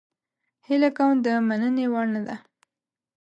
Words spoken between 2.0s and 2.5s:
نه ده